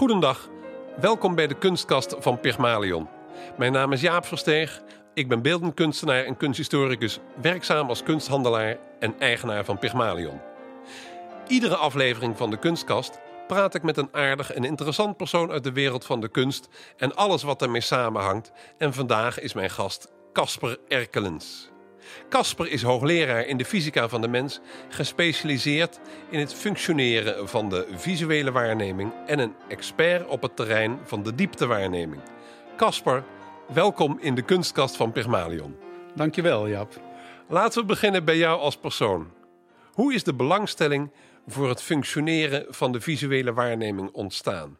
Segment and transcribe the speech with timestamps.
[0.00, 0.48] Goedendag,
[1.00, 3.08] welkom bij de kunstkast van Pygmalion.
[3.58, 4.82] Mijn naam is Jaap Versteeg,
[5.14, 10.40] ik ben beeldend kunstenaar en kunsthistoricus, werkzaam als kunsthandelaar en eigenaar van Pygmalion.
[11.46, 15.72] Iedere aflevering van de kunstkast praat ik met een aardig en interessant persoon uit de
[15.72, 18.52] wereld van de kunst en alles wat ermee samenhangt.
[18.78, 21.70] En vandaag is mijn gast Casper Erkelens.
[22.28, 27.86] Casper is hoogleraar in de fysica van de mens, gespecialiseerd in het functioneren van de
[27.90, 32.22] visuele waarneming en een expert op het terrein van de dieptewaarneming.
[32.76, 33.24] Casper,
[33.72, 35.76] welkom in de kunstkast van Pygmalion.
[36.14, 37.00] Dankjewel, Jap.
[37.48, 39.30] Laten we beginnen bij jou als persoon.
[39.92, 41.10] Hoe is de belangstelling
[41.46, 44.78] voor het functioneren van de visuele waarneming ontstaan?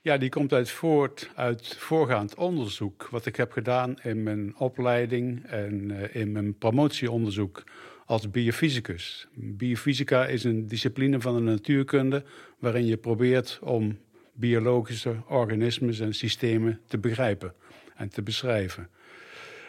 [0.00, 5.44] Ja, die komt uit voort uit voorgaand onderzoek wat ik heb gedaan in mijn opleiding
[5.46, 7.64] en uh, in mijn promotieonderzoek
[8.06, 9.28] als biofysicus.
[9.34, 12.24] Biofysica is een discipline van de natuurkunde
[12.58, 13.98] waarin je probeert om
[14.32, 17.54] biologische organismen en systemen te begrijpen
[17.96, 18.88] en te beschrijven.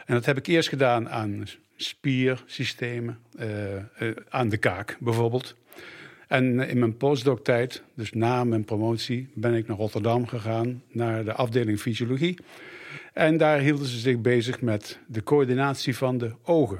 [0.05, 3.81] En dat heb ik eerst gedaan aan spiersystemen, uh, uh,
[4.29, 5.55] aan de kaak bijvoorbeeld.
[6.29, 11.33] En in mijn postdoc-tijd, dus na mijn promotie, ben ik naar Rotterdam gegaan, naar de
[11.33, 12.37] afdeling fysiologie.
[13.13, 16.79] En daar hielden ze zich bezig met de coördinatie van de ogen,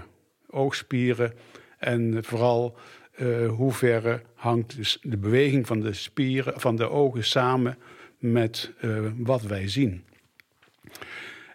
[0.49, 1.33] oogspieren
[1.77, 2.75] en vooral
[3.19, 7.77] uh, hoe ver hangt dus de beweging van de spieren, van de ogen samen
[8.17, 10.03] met uh, wat wij zien.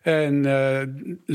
[0.04, 0.82] En uh,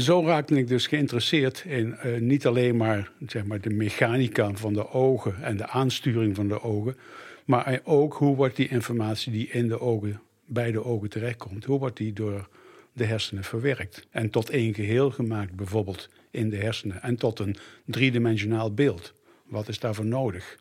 [0.01, 4.73] zo raakte ik dus geïnteresseerd in uh, niet alleen maar, zeg maar de mechanica van
[4.73, 6.97] de ogen en de aansturing van de ogen,
[7.45, 11.79] maar ook hoe wordt die informatie die in de ogen, bij de ogen terechtkomt, hoe
[11.79, 12.49] wordt die door
[12.93, 17.55] de hersenen verwerkt en tot één geheel gemaakt, bijvoorbeeld in de hersenen, en tot een
[17.85, 19.13] driedimensionaal beeld.
[19.45, 20.57] Wat is daarvoor nodig?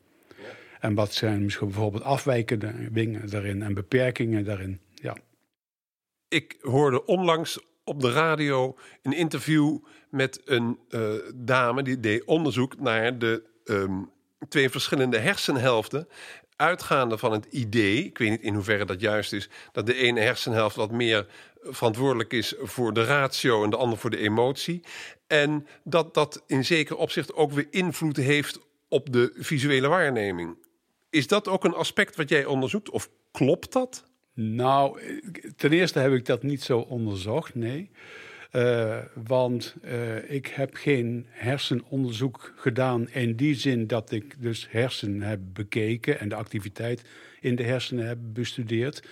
[0.81, 4.81] En wat zijn misschien bijvoorbeeld afwijkingen daarin en beperkingen daarin?
[4.95, 5.17] Ja.
[6.29, 9.79] Ik hoorde onlangs op de radio een interview
[10.11, 14.11] met een uh, dame die deed onderzoek naar de um,
[14.49, 16.09] twee verschillende hersenhelften.
[16.57, 20.21] Uitgaande van het idee, ik weet niet in hoeverre dat juist is, dat de ene
[20.21, 21.27] hersenhelft wat meer
[21.63, 24.85] verantwoordelijk is voor de ratio en de andere voor de emotie.
[25.27, 30.57] En dat dat in zeker opzicht ook weer invloed heeft op de visuele waarneming.
[31.11, 34.08] Is dat ook een aspect wat jij onderzoekt of klopt dat?
[34.41, 35.01] Nou,
[35.57, 37.91] ten eerste heb ik dat niet zo onderzocht, nee.
[38.53, 45.29] Uh, want uh, ik heb geen hersenonderzoek gedaan in die zin dat ik dus hersenen
[45.29, 47.05] heb bekeken en de activiteit
[47.41, 49.09] in de hersenen heb bestudeerd.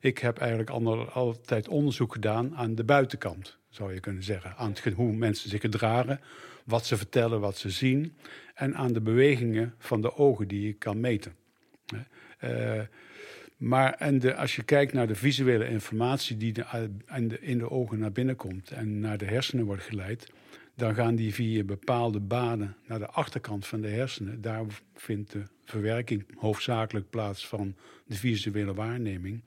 [0.00, 0.70] Ik heb eigenlijk
[1.10, 4.56] altijd onderzoek gedaan aan de buitenkant, zou je kunnen zeggen.
[4.56, 6.20] Aan hoe mensen zich gedragen,
[6.64, 8.16] wat ze vertellen, wat ze zien.
[8.54, 11.34] En aan de bewegingen van de ogen die je kan meten.
[12.44, 12.80] Uh,
[13.60, 16.54] maar en de, als je kijkt naar de visuele informatie die
[17.14, 20.32] in, de, in de ogen naar binnen komt en naar de hersenen wordt geleid,
[20.74, 24.40] dan gaan die via bepaalde banen naar de achterkant van de hersenen.
[24.40, 27.74] Daar vindt de verwerking hoofdzakelijk plaats van
[28.06, 29.42] de visuele waarneming.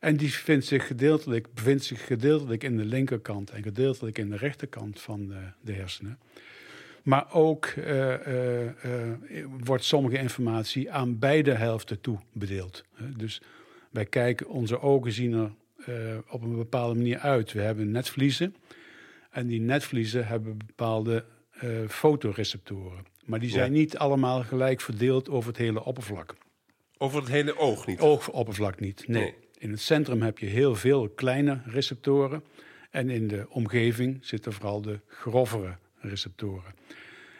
[0.00, 4.36] En die vindt zich gedeeltelijk, bevindt zich gedeeltelijk in de linkerkant en gedeeltelijk in de
[4.36, 6.18] rechterkant van de, de hersenen.
[7.02, 8.70] Maar ook uh, uh, uh,
[9.64, 12.84] wordt sommige informatie aan beide helften toe bedeeld.
[13.16, 13.42] Dus
[13.90, 15.50] wij kijken, onze ogen zien er
[16.30, 17.52] op een bepaalde manier uit.
[17.52, 18.54] We hebben netvliezen
[19.30, 21.24] en die netvliezen hebben bepaalde
[21.88, 23.06] fotoreceptoren.
[23.24, 23.78] Maar die zijn ja.
[23.78, 26.34] niet allemaal gelijk verdeeld over het hele oppervlak.
[26.98, 28.00] Over het hele oog niet?
[28.00, 29.22] Oogoppervlak niet, nee.
[29.22, 29.34] nee.
[29.58, 32.42] In het centrum heb je heel veel kleine receptoren.
[32.90, 36.74] En in de omgeving zitten vooral de grovere receptoren.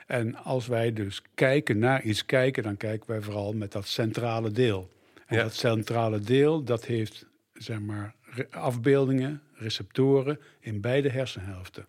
[0.06, 4.50] En als wij dus kijken naar iets kijken, dan kijken wij vooral met dat centrale
[4.50, 4.88] deel.
[5.26, 5.42] En ja.
[5.42, 8.14] dat centrale deel, dat heeft zeg maar
[8.50, 11.86] afbeeldingen, receptoren in beide hersenhelften.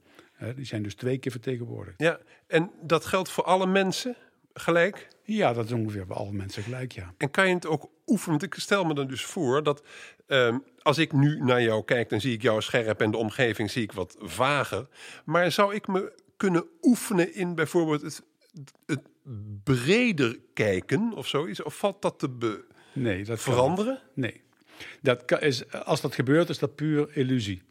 [0.56, 2.00] Die zijn dus twee keer vertegenwoordigd.
[2.00, 4.16] Ja, en dat geldt voor alle mensen
[4.54, 5.08] gelijk?
[5.24, 7.14] Ja, dat is ongeveer bij alle mensen gelijk, ja.
[7.18, 8.40] En kan je het ook oefenen?
[8.40, 9.84] Want ik stel me dan dus voor dat
[10.28, 13.72] um, als ik nu naar jou kijk, dan zie ik jou scherp en de omgeving
[13.72, 14.88] zie ik wat vager.
[15.26, 18.24] Maar zou ik me kunnen oefenen in bijvoorbeeld het,
[18.86, 19.02] het
[19.64, 21.62] breder kijken of zoiets?
[21.62, 22.64] Of valt dat te be
[22.94, 24.00] nee, dat veranderen?
[24.14, 24.42] Nee.
[25.02, 27.62] Dat kan, is, als dat gebeurt, is dat puur illusie.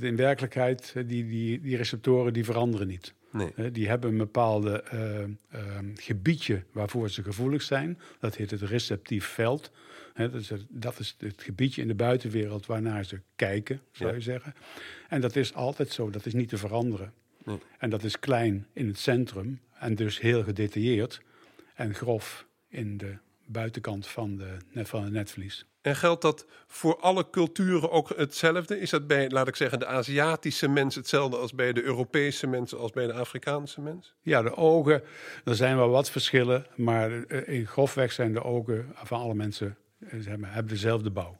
[0.00, 3.14] In werkelijkheid, die, die, die receptoren die veranderen niet.
[3.30, 3.70] Nee.
[3.70, 5.20] Die hebben een bepaalde uh,
[5.60, 7.98] uh, gebiedje waarvoor ze gevoelig zijn.
[8.20, 9.70] Dat heet het receptief veld.
[10.14, 14.16] dat, is het, dat, is het, gebiedje in de buitenwereld waarnaar ze kijken, zou ja.
[14.16, 14.54] je zeggen.
[15.08, 17.12] En dat is altijd zo, dat is niet te veranderen.
[17.46, 17.58] Nee.
[17.78, 21.20] En dat is klein in het centrum en dus heel gedetailleerd.
[21.74, 25.66] En grof in de buitenkant van, de, van het netvlies.
[25.80, 28.80] En geldt dat voor alle culturen ook hetzelfde?
[28.80, 32.78] Is dat bij, laat ik zeggen, de Aziatische mens hetzelfde als bij de Europese mensen,
[32.78, 34.14] als bij de Afrikaanse mens?
[34.22, 35.02] Ja, de ogen,
[35.44, 39.76] er zijn wel wat verschillen, maar eh, in grofweg zijn de ogen van alle mensen
[39.98, 41.38] eh, hebben dezelfde bouw.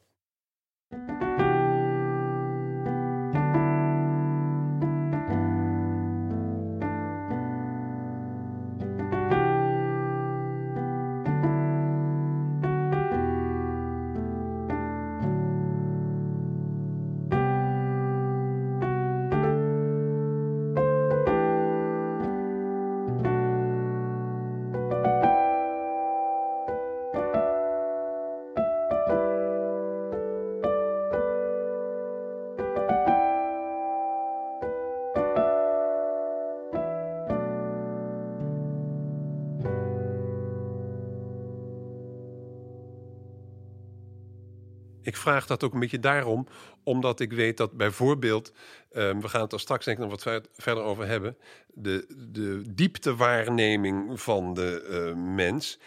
[45.07, 46.47] Ik vraag dat ook een beetje daarom,
[46.83, 48.53] omdat ik weet dat bijvoorbeeld,
[48.93, 51.37] um, we gaan het er straks denk ik nog wat verder over hebben,
[51.75, 55.79] de, de dieptewaarneming van de uh, mens.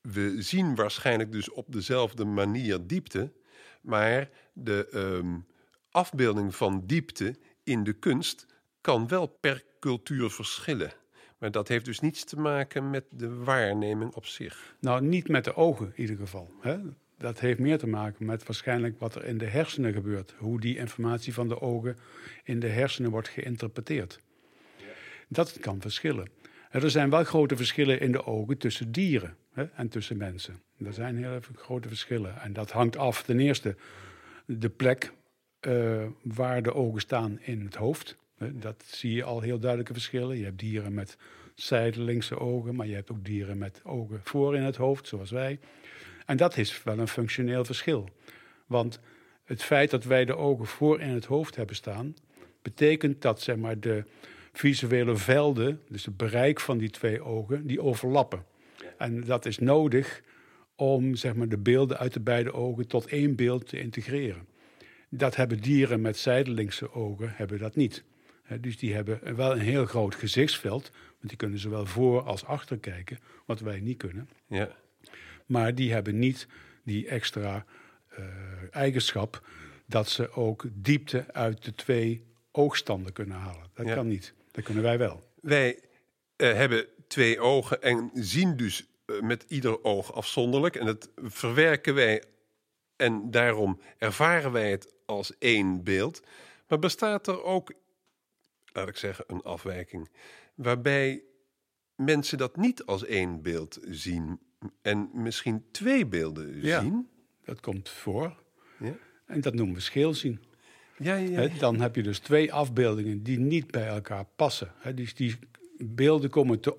[0.00, 3.32] We zien waarschijnlijk dus op dezelfde manier diepte,
[3.80, 5.46] maar de um,
[5.90, 8.46] afbeelding van diepte in de kunst
[8.80, 10.92] kan wel per cultuur verschillen.
[11.38, 14.76] Maar dat heeft dus niets te maken met de waarneming op zich.
[14.80, 16.50] Nou, niet met de ogen in ieder geval.
[16.60, 16.78] Hè?
[17.24, 20.34] Dat heeft meer te maken met waarschijnlijk wat er in de hersenen gebeurt.
[20.38, 21.96] Hoe die informatie van de ogen
[22.44, 24.20] in de hersenen wordt geïnterpreteerd.
[25.28, 26.28] Dat kan verschillen.
[26.70, 30.62] Er zijn wel grote verschillen in de ogen tussen dieren hè, en tussen mensen.
[30.84, 32.40] Er zijn heel grote verschillen.
[32.40, 33.76] En dat hangt af, ten eerste,
[34.46, 35.12] de plek
[35.60, 38.16] uh, waar de ogen staan in het hoofd.
[38.52, 40.38] Dat zie je al heel duidelijke verschillen.
[40.38, 41.16] Je hebt dieren met
[41.54, 45.58] zijdelingse ogen, maar je hebt ook dieren met ogen voor in het hoofd, zoals wij.
[46.24, 48.08] En dat is wel een functioneel verschil.
[48.66, 49.00] Want
[49.44, 52.14] het feit dat wij de ogen voor in het hoofd hebben staan,
[52.62, 54.04] betekent dat zeg maar, de
[54.52, 58.44] visuele velden, dus het bereik van die twee ogen, die overlappen.
[58.98, 60.22] En dat is nodig
[60.76, 64.46] om zeg maar, de beelden uit de beide ogen tot één beeld te integreren.
[65.08, 68.04] Dat hebben dieren met zijdelingse ogen hebben dat niet.
[68.60, 72.78] dus die hebben wel een heel groot gezichtsveld, want die kunnen zowel voor als achter
[72.78, 74.28] kijken, wat wij niet kunnen.
[74.46, 74.68] Ja.
[75.46, 76.46] Maar die hebben niet
[76.84, 77.64] die extra
[78.18, 78.24] uh,
[78.70, 79.46] eigenschap
[79.86, 83.70] dat ze ook diepte uit de twee oogstanden kunnen halen.
[83.74, 84.34] Dat kan niet.
[84.50, 85.32] Dat kunnen wij wel.
[85.40, 85.78] Wij
[86.36, 90.76] uh, hebben twee ogen en zien dus uh, met ieder oog afzonderlijk.
[90.76, 92.22] En dat verwerken wij
[92.96, 96.22] en daarom ervaren wij het als één beeld.
[96.68, 97.72] Maar bestaat er ook,
[98.72, 100.08] laat ik zeggen, een afwijking
[100.54, 101.22] waarbij
[101.96, 104.40] mensen dat niet als één beeld zien,
[104.82, 107.08] en misschien twee beelden ja, zien.
[107.44, 108.42] Dat komt voor.
[108.78, 108.96] Ja.
[109.26, 110.40] En dat noemen we scheelzien.
[110.98, 114.72] Ja, ja, dan heb je dus twee afbeeldingen die niet bij elkaar passen.
[114.94, 115.36] Dus die
[115.78, 116.76] beelden komen te,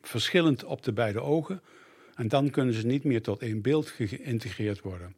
[0.00, 1.62] verschillend op de beide ogen.
[2.14, 5.14] En dan kunnen ze niet meer tot één beeld geïntegreerd worden.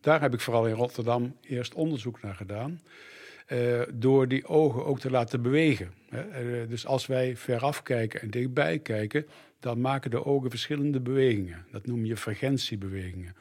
[0.00, 2.80] Daar heb ik vooral in Rotterdam eerst onderzoek naar gedaan.
[3.52, 5.92] Uh, door die ogen ook te laten bewegen.
[6.12, 6.20] Uh,
[6.68, 9.26] dus als wij veraf kijken en dichtbij kijken,
[9.60, 11.66] dan maken de ogen verschillende bewegingen.
[11.70, 13.36] Dat noem je vergentiebewegingen.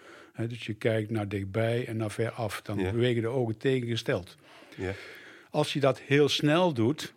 [0.47, 2.61] dus je kijkt naar dichtbij en naar ver af.
[2.61, 4.35] Dan bewegen de ogen tegengesteld.
[4.77, 4.91] Ja.
[5.49, 7.13] Als je dat heel snel doet,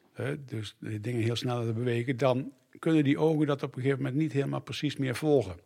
[0.46, 4.20] dus de dingen heel snel bewegen, dan kunnen die ogen dat op een gegeven moment
[4.20, 5.56] niet helemaal precies meer volgen.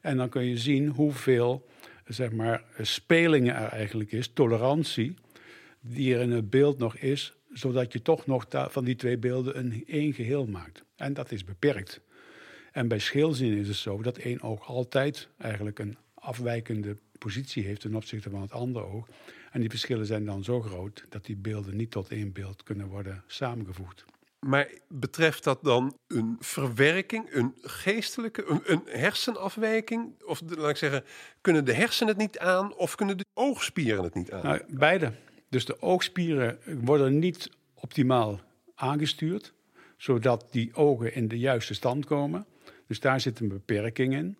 [0.00, 1.66] En dan kun je zien hoeveel
[2.06, 5.14] zeg maar, spelingen er eigenlijk is, tolerantie,
[5.80, 9.58] die er in het beeld nog is, zodat je toch nog van die twee beelden
[9.58, 10.84] een één geheel maakt.
[10.96, 12.00] En dat is beperkt.
[12.72, 17.80] En bij scheelzien is het zo dat één oog altijd eigenlijk een afwijkende positie heeft
[17.80, 19.08] ten opzichte van het andere oog.
[19.50, 22.86] En die verschillen zijn dan zo groot dat die beelden niet tot één beeld kunnen
[22.86, 24.04] worden samengevoegd.
[24.40, 30.22] Maar betreft dat dan een verwerking, een geestelijke, een, een, hersenafwijking?
[30.24, 31.04] Of laat ik zeggen,
[31.40, 34.44] kunnen de hersenen het niet aan of kunnen de oogspieren het niet aan?
[34.44, 35.12] Nou, beide.
[35.48, 38.40] Dus de oogspieren worden niet optimaal
[38.74, 39.52] aangestuurd,
[39.96, 42.46] zodat die ogen in de juiste stand komen.
[42.90, 44.36] Dus daar zit een beperking in.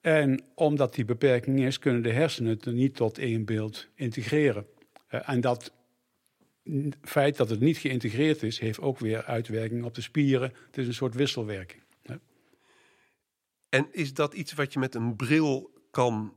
[0.00, 4.66] En omdat die beperking is, kunnen de hersenen het niet tot één beeld integreren.
[5.10, 5.72] Uh, en dat
[7.02, 10.52] feit dat het niet geïntegreerd is, heeft ook weer uitwerking op de spieren.
[10.66, 11.82] Het is een soort wisselwerking.
[13.68, 16.34] En is dat iets wat je met een bril kan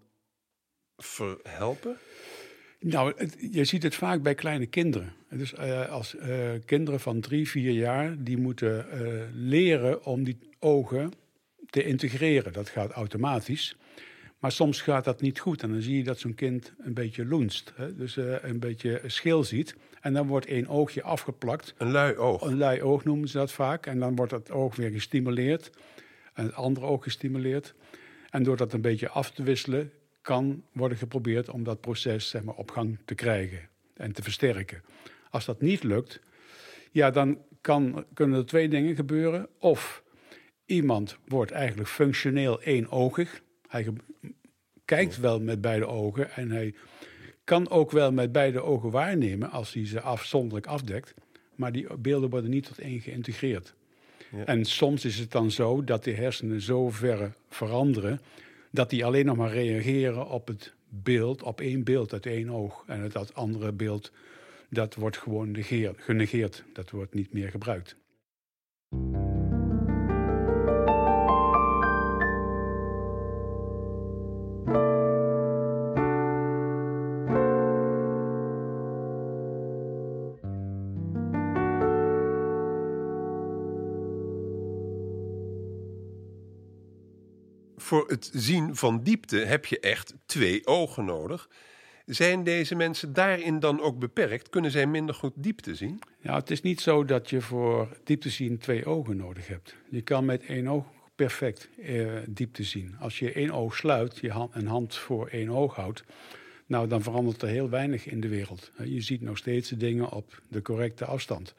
[0.97, 1.97] verhelpen?
[2.79, 5.13] Nou, je ziet het vaak bij kleine kinderen.
[5.29, 8.87] Dus uh, als uh, kinderen van drie, vier jaar, die moeten
[9.33, 11.11] leren om die ogen
[11.73, 12.53] te integreren.
[12.53, 13.75] Dat gaat automatisch.
[14.39, 17.25] Maar soms gaat dat niet goed en dan zie je dat zo'n kind een beetje
[17.25, 17.73] loenst.
[17.75, 17.95] Hè?
[17.95, 19.75] Dus uh, een beetje schil ziet.
[20.01, 21.73] En dan wordt één oogje afgeplakt.
[21.77, 22.41] Een lui oog.
[22.41, 23.85] Een lui oog noemen ze dat vaak.
[23.85, 25.71] En dan wordt het oog weer gestimuleerd.
[26.33, 27.73] En het andere oog gestimuleerd.
[28.29, 32.43] En door dat een beetje af te wisselen, kan worden geprobeerd om dat proces zeg
[32.43, 34.83] maar, op gang te krijgen en te versterken.
[35.29, 36.19] Als dat niet lukt,
[36.91, 39.47] ja, dan kan, kunnen er twee dingen gebeuren.
[39.59, 40.02] Of
[40.65, 43.41] iemand wordt eigenlijk functioneel éénogig.
[43.67, 43.87] Hij
[44.85, 46.73] kijkt wel met beide ogen en hij
[47.43, 51.13] kan ook wel met beide ogen waarnemen als hij ze afzonderlijk afdekt.
[51.55, 53.73] Maar die beelden worden niet tot één geïntegreerd.
[54.31, 54.45] Ja.
[54.45, 58.21] En soms is het dan zo dat de hersenen zo ver veranderen
[58.71, 62.83] dat die alleen nog maar reageren op het beeld, op één beeld uit één oog.
[62.87, 64.11] En dat andere beeld,
[64.69, 65.55] dat wordt gewoon
[65.97, 66.63] genegeerd.
[66.73, 67.95] Dat wordt niet meer gebruikt.
[88.33, 91.49] Zien van diepte heb je echt twee ogen nodig.
[92.05, 94.49] Zijn deze mensen daarin dan ook beperkt?
[94.49, 96.01] Kunnen zij minder goed diepte zien?
[96.19, 99.75] Ja, het is niet zo dat je voor diepte zien twee ogen nodig hebt.
[99.89, 102.95] Je kan met één oog perfect eh, diepte zien.
[102.99, 106.03] Als je één oog sluit, je hand, een hand voor één oog houdt,
[106.65, 108.71] nou dan verandert er heel weinig in de wereld.
[108.83, 111.55] Je ziet nog steeds de dingen op de correcte afstand.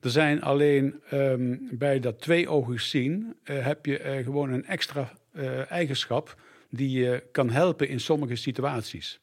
[0.00, 5.12] Er zijn alleen um, bij dat tweeogig zien, uh, heb je uh, gewoon een extra
[5.38, 6.36] uh, eigenschap
[6.70, 9.18] die je kan helpen in sommige situaties.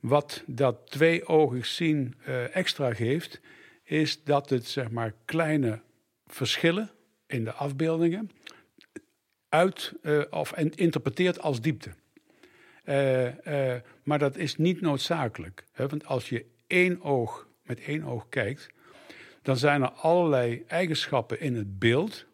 [0.00, 3.40] Wat dat tweeogig zien uh, extra geeft,
[3.84, 5.80] is dat het zeg maar kleine
[6.26, 6.90] verschillen
[7.26, 8.30] in de afbeeldingen
[9.48, 11.90] uit uh, of interpreteert als diepte.
[14.02, 15.64] maar dat is niet noodzakelijk.
[15.72, 15.88] Hè?
[15.88, 18.68] Want als je één oog met één oog kijkt,
[19.42, 22.26] dan zijn er allerlei eigenschappen in het beeld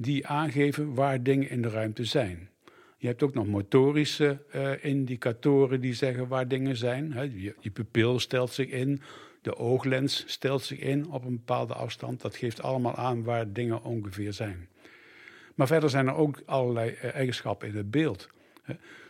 [0.00, 2.48] die aangeven waar dingen in de ruimte zijn.
[2.96, 7.30] Je hebt ook nog motorische uh, indicatoren die zeggen waar dingen zijn.
[7.40, 9.00] je, je, pupil stelt zich in,
[9.42, 12.20] de ooglens stelt zich in op een bepaalde afstand.
[12.20, 14.68] Dat geeft allemaal aan waar dingen ongeveer zijn.
[15.54, 18.28] Maar verder zijn er ook allerlei uh, eigenschappen in het beeld.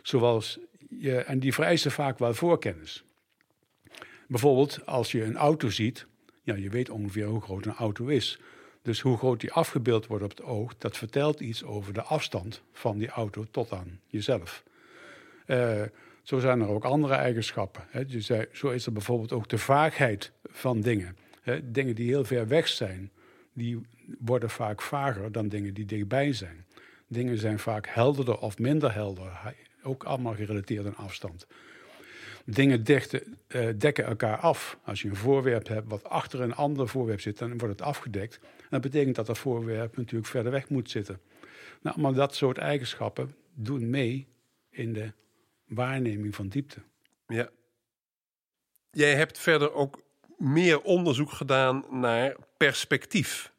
[0.02, 3.04] Zoals je, en die vereisen vaak wel voorkennis.
[4.28, 6.06] Bijvoorbeeld als je een auto ziet,
[6.42, 8.38] ja, je weet ongeveer hoe groot een auto is.
[8.82, 12.62] Dus hoe groot die afgebeeld wordt op het oog, dat vertelt iets over de afstand
[12.72, 14.62] van die auto tot aan jezelf.
[15.46, 15.82] Uh,
[16.22, 17.87] zo zijn er ook andere eigenschappen.
[17.88, 18.06] Hè.
[18.06, 21.16] Dus, zo is er bijvoorbeeld ook de vaagheid van dingen.
[21.42, 21.70] Hè.
[21.70, 23.10] Dingen die heel ver weg zijn,
[23.52, 23.80] die
[24.18, 26.66] worden vaak vager dan dingen die dichtbij zijn.
[27.06, 31.46] Dingen zijn vaak helderder of minder helder, ook allemaal gerelateerd aan afstand
[32.44, 34.78] dingen dichten, uh, dekken elkaar af.
[34.85, 38.38] Als je een voorwerp hebt wat achter een ander voorwerp zit, dan wordt het afgedekt.
[38.42, 41.20] En dat betekent dat dat voorwerp natuurlijk verder weg moet zitten.
[41.80, 44.28] Nou, maar dat soort eigenschappen doen mee
[44.70, 45.12] in de
[45.66, 46.82] waarneming van diepte.
[47.26, 47.49] Ja.
[48.90, 50.02] Jij hebt verder ook
[50.38, 53.52] meer onderzoek gedaan naar perspectief.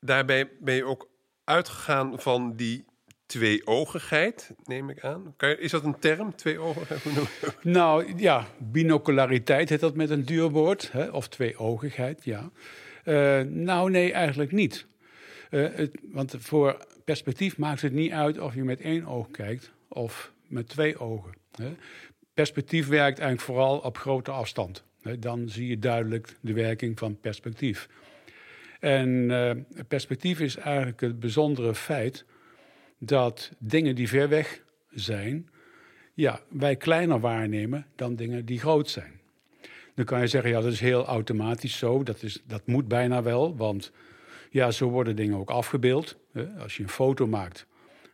[0.00, 1.08] Daarbij ben je ook
[1.44, 2.84] uitgegaan van die
[3.26, 5.34] tweeogigheid, neem ik aan.
[5.58, 7.04] is dat een term, tweeogigheid?
[7.62, 10.92] nou ja, binoculariteit heet dat met een duur woord.
[10.92, 11.08] Hè?
[11.08, 12.50] Of tweeogigheid, ja.
[13.04, 14.86] Uh, nou nee, eigenlijk niet.
[15.50, 20.32] Het, want voor perspectief maakt het niet uit of je met één oog kijkt of
[20.46, 21.32] met twee ogen.
[21.56, 21.74] Hè?
[22.34, 24.84] Perspectief werkt eigenlijk vooral op grote afstand.
[25.18, 27.88] Dan zie je duidelijk de werking van perspectief.
[28.80, 29.50] En uh,
[29.88, 32.24] perspectief is eigenlijk het bijzondere feit
[33.06, 35.48] dat dingen die ver weg zijn,
[36.14, 39.20] ja, wij kleiner waarnemen dan dingen die groot zijn.
[39.94, 43.22] Dan kan je zeggen, ja, dat is heel automatisch zo, dat, is, dat moet bijna
[43.22, 43.92] wel, want
[44.50, 46.16] ja, zo worden dingen ook afgebeeld.
[46.58, 47.66] Als je een foto maakt,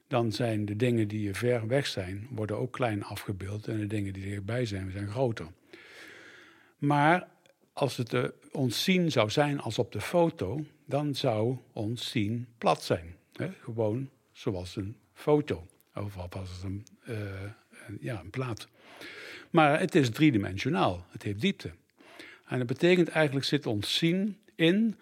[0.08, 4.12] dan zijn de dingen die ver weg zijn, worden ook klein afgebeeld en de dingen
[4.12, 5.46] die dichtbij zijn, zijn groter.
[6.78, 7.28] Maar
[7.72, 12.82] als het ons zien zou zijn als op de foto, dan zou ons zien plat
[12.82, 13.16] zijn.
[13.62, 15.66] Gewoon zoals een foto.
[15.94, 17.18] Of als een, uh,
[17.86, 18.68] een, ja, een plaat.
[19.50, 21.06] Maar het is driedimensionaal.
[21.08, 21.70] Het heeft diepte.
[22.46, 24.98] En dat betekent eigenlijk zit ons zien in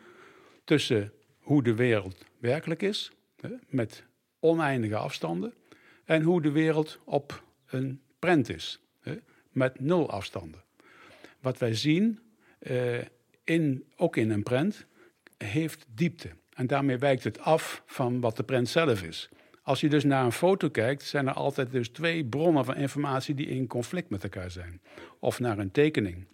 [0.64, 3.12] tussen hoe de wereld werkelijk is,
[3.68, 4.04] met
[4.38, 5.54] oneindige afstanden,
[6.04, 8.80] en hoe de wereld op een prent is,
[9.50, 10.62] met nul afstanden.
[11.40, 12.18] Wat wij zien,
[12.58, 13.00] uh,
[13.44, 14.86] in, ook in een prent,
[15.36, 16.30] heeft diepte.
[16.58, 19.28] En daarmee wijkt het af van wat de prent zelf is.
[19.62, 23.34] Als je dus naar een foto kijkt, zijn er altijd dus twee bronnen van informatie
[23.34, 24.80] die in conflict met elkaar zijn.
[25.18, 26.26] Of naar een tekening.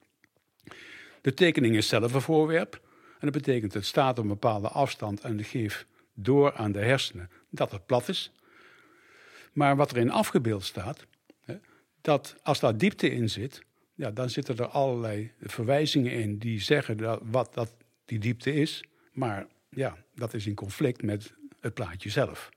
[1.20, 2.80] De tekening is zelf een voorwerp.
[3.12, 7.30] En dat betekent het staat op een bepaalde afstand en geeft door aan de hersenen
[7.50, 8.32] dat het plat is.
[9.52, 11.06] Maar wat erin afgebeeld staat,
[12.00, 13.62] dat als daar diepte in zit,
[13.94, 18.84] ja, dan zitten er allerlei verwijzingen in die zeggen dat, wat dat die diepte is.
[19.12, 22.50] Maar ja, dat is in conflict met het plaatje zelf.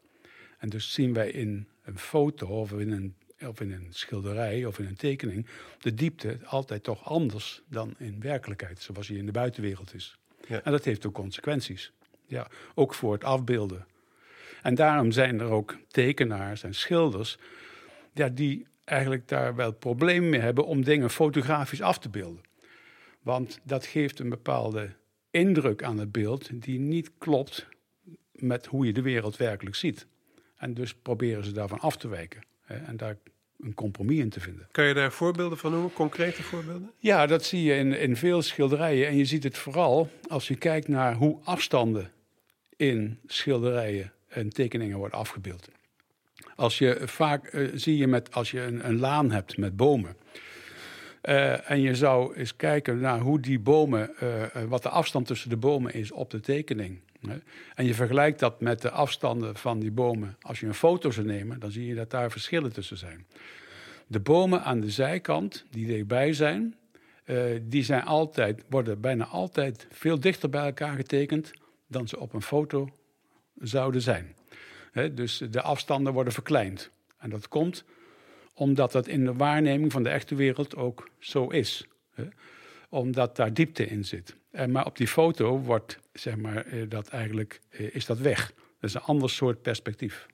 [0.57, 3.15] En dus zien wij in een foto of in een,
[3.47, 5.47] of in een schilderij of in een tekening
[5.79, 10.17] de diepte altijd toch anders dan in werkelijkheid, zoals die in de buitenwereld is.
[10.47, 10.61] Ja.
[10.63, 11.91] En dat heeft ook consequenties.
[12.25, 13.85] Ja, ook voor het afbeelden.
[14.61, 17.37] En daarom zijn er ook tekenaars en schilders
[18.13, 22.41] ja, die eigenlijk daar wel problemen mee hebben om dingen fotografisch af te beelden.
[23.21, 24.89] Want dat geeft een bepaalde
[25.37, 27.67] indruk aan het beeld die niet klopt
[28.31, 30.07] met hoe je de wereld werkelijk ziet.
[30.55, 33.17] En dus proberen ze daarvan af te wijken hè, en daar
[33.59, 34.67] een compromis in te vinden.
[34.71, 36.91] Kan je daar voorbeelden van noemen, concrete voorbeelden?
[36.97, 39.07] Ja, dat zie je in, in veel schilderijen.
[39.07, 42.11] En je ziet het vooral als je kijkt naar hoe afstanden
[42.75, 45.69] in schilderijen en tekeningen worden afgebeeld.
[46.55, 50.15] Als je vaak uh, zie je met als je een, een laan hebt met bomen.
[51.27, 55.49] Uh, en je zou eens kijken naar hoe die bomen, uh, wat de afstand tussen
[55.49, 56.99] de bomen is op de tekening.
[57.75, 60.37] En je vergelijkt dat met de afstanden van die bomen.
[60.41, 63.25] Als je een foto zou nemen, dan zie je dat daar verschillen tussen zijn.
[64.07, 66.75] De bomen aan de zijkant, die erbij zijn,
[67.61, 71.51] die zijn altijd, worden bijna altijd veel dichter bij elkaar getekend
[71.87, 72.89] dan ze op een foto
[73.55, 74.35] zouden zijn.
[74.91, 76.89] He, dus de afstanden worden verkleind.
[77.17, 77.83] En dat komt
[78.57, 81.87] omdat dat in de waarneming van de echte wereld ook zo is.
[82.11, 82.23] He,
[82.89, 84.37] omdat daar diepte in zit.
[84.51, 88.53] En, maar op die foto wordt, zeg maar, eh, dat eigenlijk, eh, is dat weg.
[88.55, 90.27] Dat is een ander soort perspectief.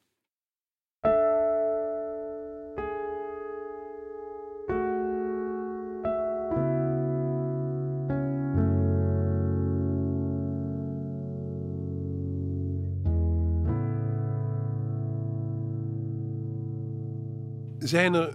[17.83, 18.33] Zijn er,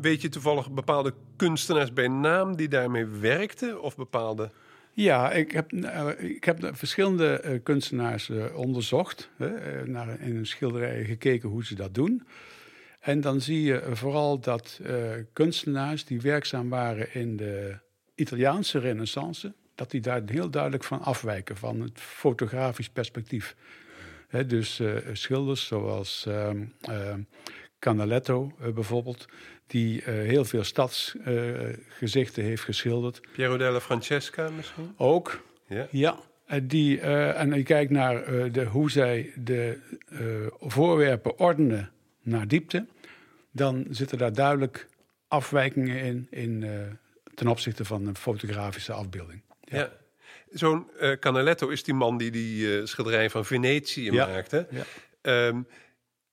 [0.00, 3.82] weet je toevallig, bepaalde kunstenaars bij naam die daarmee werkten?
[3.82, 4.50] Of bepaalde...
[4.92, 5.72] Ja, ik heb,
[6.18, 9.30] ik heb verschillende uh, kunstenaars uh, onderzocht.
[9.38, 9.48] Uh,
[9.84, 12.26] naar, in hun schilderijen gekeken hoe ze dat doen.
[13.00, 14.80] En dan zie je vooral dat
[15.32, 17.78] kunstenaars die werkzaam waren in de
[18.14, 19.54] Italiaanse renaissance...
[19.74, 23.56] dat die daar heel duidelijk van afwijken, van het fotografisch perspectief.
[24.46, 26.26] dus schilders zoals
[27.78, 29.26] Canaletto bijvoorbeeld
[29.66, 33.20] die uh, heel veel stadsgezichten uh, heeft geschilderd.
[33.32, 34.94] Piero della Francesca misschien?
[34.96, 35.86] Ook, ja.
[35.90, 36.18] ja.
[36.46, 39.78] En, die, en je kijkt naar de, hoe zij de
[40.60, 41.90] voorwerpen ordenen
[42.22, 42.86] naar diepte,
[43.52, 44.88] dan zitten daar duidelijk
[45.28, 46.64] afwijkingen in, in
[47.34, 49.42] ten opzichte van een fotografische afbeelding.
[49.60, 49.78] Ja.
[49.78, 49.92] ja.
[50.50, 50.86] Zo'n
[51.20, 54.26] Canaletto is die man die die schilderij van Venetië ja.
[54.26, 54.66] maakte.
[54.70, 55.46] Ja.
[55.46, 55.66] Um,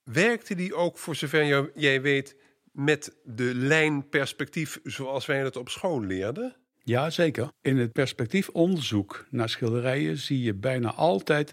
[0.04, 2.36] werkte die ook, voor zover jij weet,
[2.72, 6.56] met de lijnperspectief zoals wij dat op school leerden?
[6.82, 7.48] Ja, zeker.
[7.60, 11.52] In het perspectiefonderzoek naar schilderijen zie je bijna altijd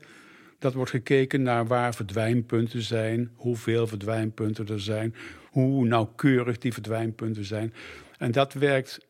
[0.62, 5.16] dat wordt gekeken naar waar verdwijnpunten zijn, hoeveel verdwijnpunten er zijn,
[5.50, 7.74] hoe nauwkeurig die verdwijnpunten zijn.
[8.18, 9.08] En dat werkt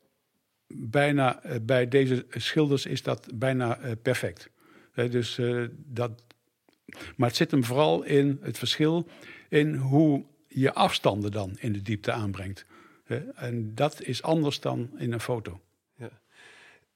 [0.68, 4.50] bijna, eh, bij deze schilders is dat bijna uh, perfect.
[4.94, 6.24] dus, uh, dat,
[7.16, 9.08] maar het zit hem vooral in het verschil
[9.50, 12.66] in hoe je afstanden dan in de diepte aanbrengt.
[13.36, 15.62] En dat is anders dan in een foto.
[15.96, 16.12] Ja.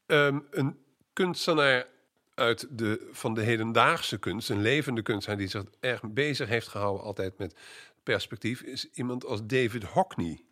[0.06, 0.78] Um, een
[1.14, 1.88] kunstenaar
[2.36, 7.04] uit de, van de hedendaagse kunst, een levende kunstenaar die zich erg bezig heeft gehouden
[7.06, 7.56] altijd met
[8.04, 10.44] perspectief, is iemand als David Hockney.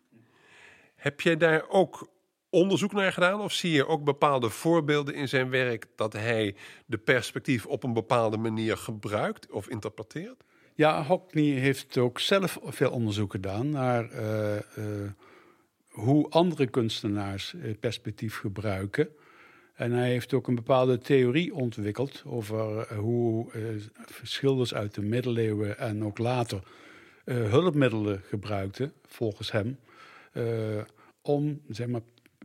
[0.94, 2.08] Heb jij daar ook
[2.54, 3.40] onderzoek naar gedaan?
[3.40, 6.54] Of zie je ook bepaalde voorbeelden in zijn werk dat hij
[6.86, 10.44] de perspectief op een bepaalde manier gebruikt of interpreteert?
[10.74, 14.62] Ja, Hockney heeft ook zelf veel onderzoek gedaan naar uh, uh,
[15.88, 19.08] hoe andere kunstenaars uh, perspectief gebruiken.
[19.74, 23.50] En hij heeft ook een bepaalde theorie ontwikkeld over hoe
[24.22, 26.62] schilders uit de middeleeuwen en ook later
[27.24, 29.78] hulpmiddelen gebruikten, volgens hem,
[31.22, 32.00] om zeg maar,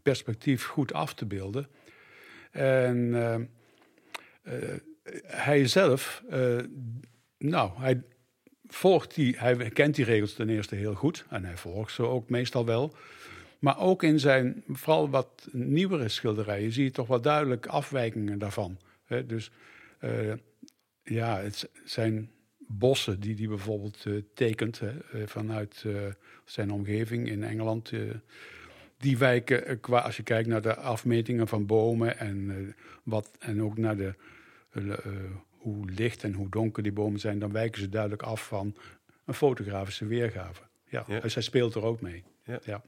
[0.09, 1.67] perspectief goed af te beelden.
[2.51, 3.13] En
[5.23, 6.23] hij zelf,
[7.37, 8.03] nou, hij
[8.67, 12.29] volgt die, hij kent die regels ten eerste heel goed en hij volgt ze ook
[12.29, 12.95] meestal wel.
[13.59, 18.79] Maar ook in zijn, vooral wat nieuwere schilderijen, zie je toch wel duidelijk afwijkingen daarvan.
[19.25, 19.51] dus
[20.01, 20.33] uh,
[21.03, 24.81] ja, het zijn bossen die hij bijvoorbeeld tekent
[25.25, 25.85] vanuit
[26.45, 27.91] zijn omgeving in Engeland
[28.99, 33.77] die wijken, qua, als je kijkt naar de afmetingen van bomen en, wat, en ook
[33.77, 34.13] naar de,
[35.57, 38.75] hoe licht en hoe donker die bomen zijn, dan wijken ze duidelijk af van
[39.25, 40.61] een fotografische weergave.
[40.87, 42.23] Ja, Dus hij speelt er ook mee.
[42.43, 42.59] ja.
[42.63, 42.81] ja.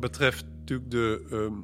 [0.00, 1.60] Betreft natuurlijk de ehm,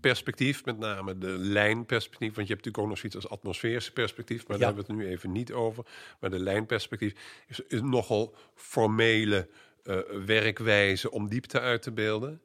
[0.00, 2.34] perspectief, met name de lijnperspectief.
[2.34, 5.02] Want je hebt natuurlijk ook nog zoiets als atmosferische perspectief, maar daar hebben we het
[5.02, 5.86] nu even niet over.
[6.20, 7.14] Maar de lijnperspectief
[7.46, 9.48] is, is nogal formele
[9.84, 12.42] uh, werkwijze om diepte uit te beelden.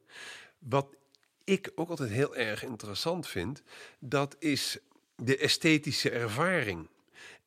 [0.58, 0.96] Wat
[1.44, 3.62] ik ook altijd heel erg interessant vind,
[3.98, 4.78] dat is
[5.16, 6.88] de esthetische ervaring.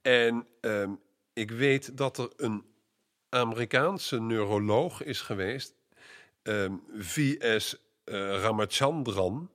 [0.02, 0.92] En ehm,
[1.34, 2.64] ik weet dat er een
[3.30, 5.74] Amerikaanse neuroloog is geweest,
[6.46, 7.76] ehm, V.S.
[8.06, 9.50] Uh, eh, Ramachandran,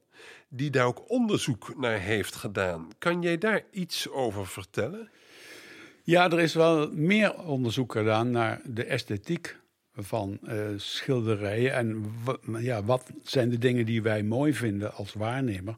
[0.48, 2.88] die daar ook onderzoek naar heeft gedaan.
[2.98, 5.10] Kan jij daar iets over vertellen?
[6.02, 9.58] Ja, er is wel meer onderzoek gedaan naar de esthetiek
[9.94, 11.72] van uh, schilderijen.
[11.72, 12.12] En
[12.58, 15.76] ja, wat zijn de dingen die wij mooi vinden als waarnemer.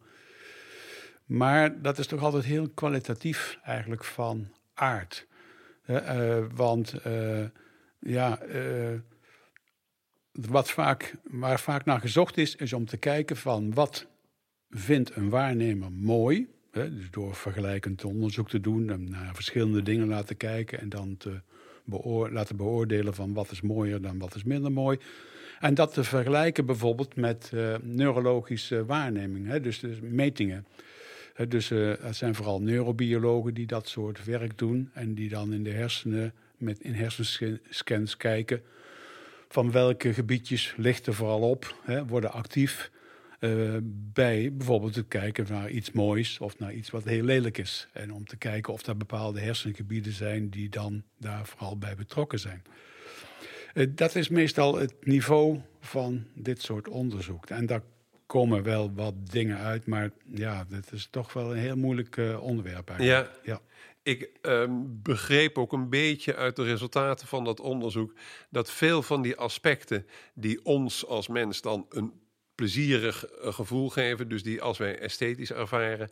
[1.25, 5.27] Maar dat is toch altijd heel kwalitatief eigenlijk van aard.
[5.87, 6.95] Uh, want
[7.99, 8.39] ja,
[10.33, 14.07] wat vaak, waar vaak naar gezocht is, is om te kijken van wat
[14.71, 16.49] vindt een waarnemer mooi.
[16.71, 21.17] Hè, dus door vergelijkend onderzoek te doen en naar verschillende dingen laten kijken en dan
[21.17, 21.41] te
[22.31, 24.99] laten beoordelen van wat is mooier dan wat is minder mooi.
[25.61, 30.67] En dat te vergelijken bijvoorbeeld met uh, neurologische waarneming, hè, dus, dus metingen.
[31.49, 35.63] dus uh, het zijn vooral neurobiologen die dat soort werk doen en die dan in
[35.63, 38.63] de hersenen met in hersenscans kijken
[39.53, 42.91] van welke gebiedjes ligt er vooral op, hè, worden actief
[43.41, 43.77] uh,
[44.13, 47.89] bij bijvoorbeeld het kijken naar iets moois of naar iets wat heel lelijk is.
[47.93, 52.39] En om te kijken of er bepaalde hersengebieden zijn die dan daar vooral bij betrokken
[52.39, 52.63] zijn.
[53.75, 57.47] Uh, dat is meestal het niveau van dit soort onderzoek.
[57.47, 57.83] En daar
[58.27, 62.43] komen wel wat dingen uit, maar ja, dat is toch wel een heel moeilijk uh,
[62.43, 63.31] onderwerp eigenlijk.
[63.45, 63.53] Ja.
[63.53, 63.61] ja.
[64.03, 68.15] Ik ehm, begreep ook een beetje uit de resultaten van dat onderzoek
[68.51, 72.13] dat veel van die aspecten die ons als mens dan een
[72.55, 76.11] plezierig eh, gevoel geven, dus die als wij esthetisch ervaren,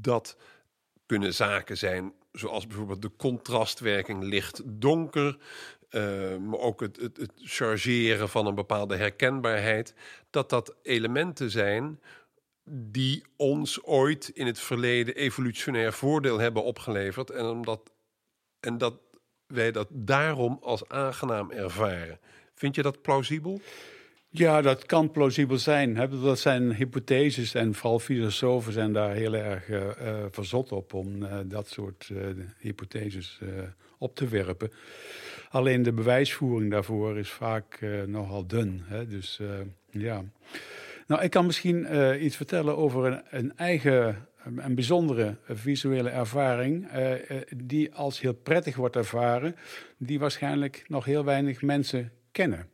[0.00, 0.36] dat
[1.06, 5.38] kunnen zaken zijn zoals bijvoorbeeld de contrastwerking licht-donker,
[5.90, 9.94] uh, maar ook het, het, het chargeren van een bepaalde herkenbaarheid,
[10.30, 12.00] dat dat elementen zijn
[12.70, 17.30] die ons ooit in het verleden evolutionair voordeel hebben opgeleverd.
[17.30, 17.92] En, omdat,
[18.60, 18.94] en dat
[19.46, 22.18] wij dat daarom als aangenaam ervaren.
[22.54, 23.60] Vind je dat plausibel?
[24.28, 25.94] Ja, dat kan plausibel zijn.
[26.22, 31.38] Dat zijn hypotheses en vooral filosofen zijn daar heel erg uh, verzot op om uh,
[31.44, 32.10] dat soort
[32.58, 33.40] hypotheses
[33.98, 34.72] op te werpen.
[35.48, 38.82] Alleen de bewijsvoering daarvoor is vaak nogal dun.
[38.84, 39.06] Hè?
[39.06, 39.40] Dus
[39.90, 40.24] ja.
[41.06, 46.92] Nou, ik kan misschien uh, iets vertellen over een, een eigen, een bijzondere visuele ervaring,
[46.96, 47.12] uh,
[47.56, 49.56] die als heel prettig wordt ervaren,
[49.96, 52.68] die waarschijnlijk nog heel weinig mensen kennen.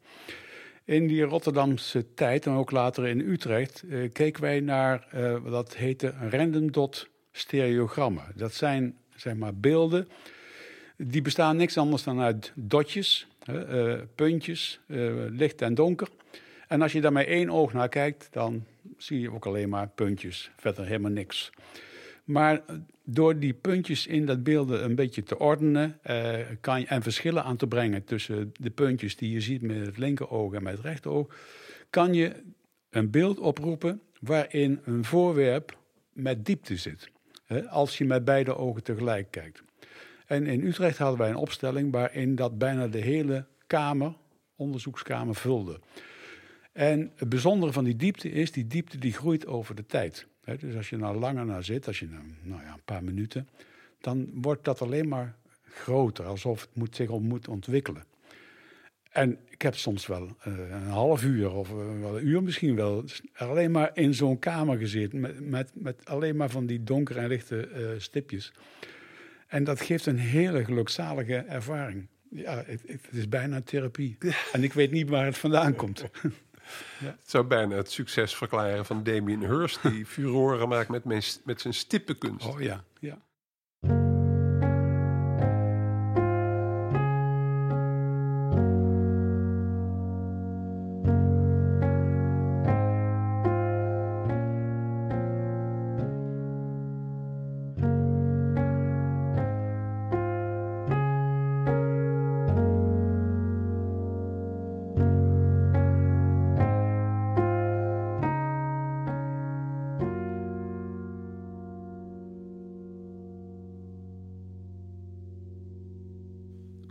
[0.84, 5.06] In die Rotterdamse tijd en ook later in Utrecht uh, keken wij naar
[5.42, 8.24] wat dat heette random dot stereogrammen.
[8.34, 10.08] Dat zijn zeg maar beelden
[10.96, 13.26] die bestaan niks anders dan uit dotjes,
[14.14, 14.80] puntjes,
[15.30, 16.08] licht en donker.
[16.70, 18.64] En als je daar met één oog naar kijkt, dan
[18.96, 21.50] zie je ook alleen maar puntjes, verder helemaal niks.
[22.24, 22.62] Maar
[23.04, 27.44] door die puntjes in dat beelden een beetje te ordenen eh, kan je, en verschillen
[27.44, 30.84] aan te brengen tussen de puntjes die je ziet met het linkeroog en met het
[30.84, 31.34] rechteroog,
[31.90, 32.32] kan je
[32.90, 35.78] een beeld oproepen waarin een voorwerp
[36.12, 37.10] met diepte zit.
[37.68, 39.62] Als je met beide ogen tegelijk kijkt.
[40.26, 44.14] En in Utrecht hadden wij een opstelling waarin dat bijna de hele kamer,
[44.56, 45.80] onderzoekskamer, vulde.
[46.72, 50.26] En het bijzondere van die diepte is, die diepte die groeit over de tijd.
[50.58, 53.48] Dus als je nou langer naar zit, als je nou, nou ja, een paar minuten,
[54.00, 58.04] dan wordt dat alleen maar groter, alsof het moet, zich moet ontwikkelen.
[59.10, 62.74] En ik heb soms wel uh, een half uur of uh, wel een uur misschien
[62.74, 63.04] wel
[63.34, 67.28] alleen maar in zo'n kamer gezeten met, met, met, alleen maar van die donkere en
[67.28, 68.52] lichte uh, stipjes.
[69.46, 72.06] En dat geeft een hele gelukzalige ervaring.
[72.30, 74.16] Ja, het, het is bijna therapie.
[74.52, 76.04] En ik weet niet waar het vandaan komt.
[76.98, 77.06] Ja.
[77.06, 81.60] Het zou bijna het succes verklaren van Damien Hirst, die furoren maakt met, mijn, met
[81.60, 82.46] zijn stippenkunst.
[82.46, 83.18] Oh ja, ja.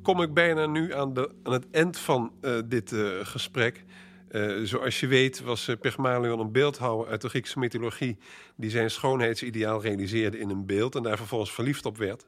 [0.10, 3.84] Kom ik bijna nu aan, de, aan het eind van uh, dit uh, gesprek.
[4.32, 8.18] Uh, zoals je weet was Pygmalion een beeldhouwer uit de Griekse mythologie...
[8.56, 10.96] die zijn schoonheidsideaal realiseerde in een beeld...
[10.96, 12.26] en daar vervolgens verliefd op werd.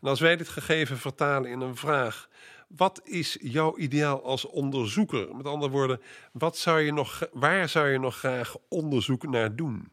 [0.00, 2.28] En als wij dit gegeven vertalen in een vraag...
[2.68, 5.36] wat is jouw ideaal als onderzoeker?
[5.36, 6.00] Met andere woorden,
[6.32, 9.92] wat zou je nog, waar zou je nog graag onderzoek naar doen?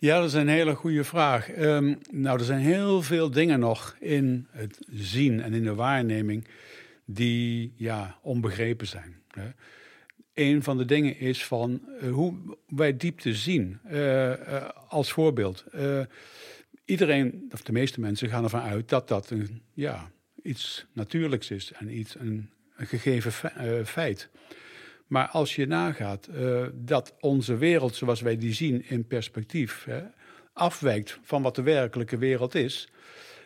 [0.00, 1.58] Ja, dat is een hele goede vraag.
[1.58, 6.46] Um, nou, er zijn heel veel dingen nog in het zien en in de waarneming
[7.04, 9.16] die ja, onbegrepen zijn.
[9.30, 9.48] Hè.
[10.34, 12.34] Een van de dingen is van uh, hoe
[12.66, 13.78] wij diepte zien.
[13.90, 15.64] Uh, uh, als voorbeeld.
[16.84, 20.10] iedereen, of de meeste mensen, gaan ervan uit dat dat een, ja,
[20.42, 23.32] iets natuurlijks is en iets, een, een gegeven
[23.86, 24.28] feit.
[25.08, 30.02] Maar als je nagaat uh, dat onze wereld zoals wij die zien in perspectief hè,
[30.52, 32.88] afwijkt van wat de werkelijke wereld is.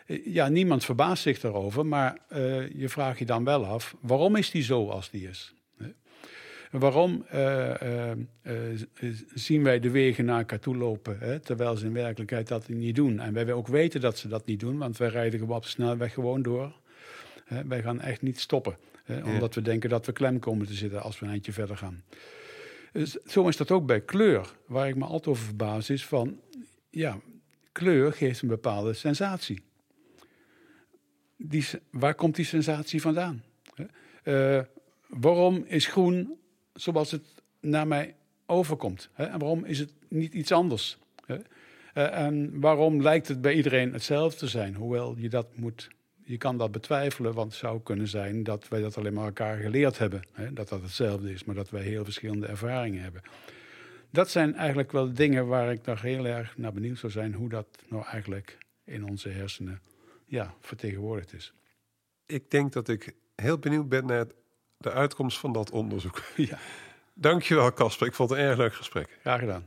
[0.07, 4.37] Uh, ja, niemand verbaast zich daarover, maar uh, je vraagt je dan wel af, waarom
[4.37, 5.55] is die zo als die is?
[6.71, 7.25] Waarom
[9.35, 12.95] zien wij de wegen naar elkaar toe lopen, hè, terwijl ze in werkelijkheid dat niet
[12.95, 13.21] doen?
[13.21, 16.13] En wij ook weten dat ze dat niet doen, want wij rijden op de snelweg
[16.13, 16.73] gewoon door.
[17.45, 18.77] Hè, wij gaan echt niet stoppen.
[19.05, 21.77] Hè, omdat we denken dat we klem komen te zitten als we een eindje verder
[21.77, 22.03] gaan.
[22.93, 26.41] Dus zo is dat ook bij kleur, waar ik me altijd over verbaas, is van,
[26.91, 27.21] ja,
[27.73, 29.63] kleur geeft een bepaalde sensatie.
[31.37, 33.43] Die, waar komt die sensatie vandaan?
[34.25, 34.61] Uh,
[35.09, 36.39] waarom is groen
[36.75, 38.15] zoals het naar mij
[38.47, 39.09] overkomt?
[39.13, 39.25] Hè?
[39.25, 40.99] En waarom is het niet iets anders?
[41.27, 41.35] Hè?
[41.35, 45.89] Uh, en waarom lijkt het bij iedereen hetzelfde te zijn, hoewel je dat moet
[46.25, 49.57] je kan dat betwijfelen, want het zou kunnen zijn dat wij dat alleen maar elkaar
[49.57, 50.23] geleerd hebben.
[50.33, 50.53] Hè?
[50.53, 53.23] Dat dat hetzelfde is, maar dat wij heel verschillende ervaringen hebben.
[54.11, 57.49] Dat zijn eigenlijk wel dingen waar ik nog heel erg naar benieuwd zou zijn, hoe
[57.49, 59.81] dat nou eigenlijk in onze hersenen
[60.27, 61.53] ja, vertegenwoordigd is.
[62.27, 64.27] Ik denk dat ik heel benieuwd ben naar
[64.77, 66.23] de uitkomst van dat onderzoek.
[66.37, 66.59] Ja.
[67.15, 68.07] Dankjewel, Casper.
[68.07, 69.19] Ik vond het een erg leuk gesprek.
[69.21, 69.67] Graag gedaan.